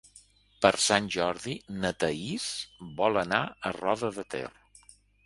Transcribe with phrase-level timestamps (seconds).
[0.65, 1.53] Per Sant Jordi
[1.83, 2.47] na Thaís
[3.03, 4.43] vol anar a Roda de Ter.